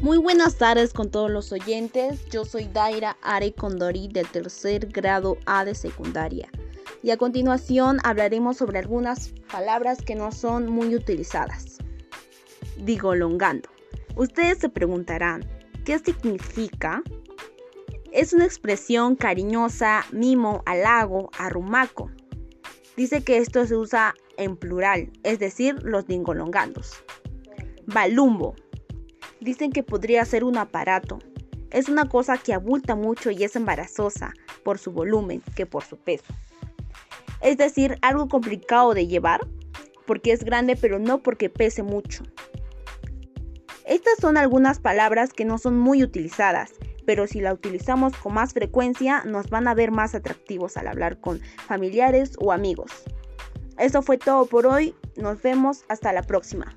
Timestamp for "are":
3.20-3.52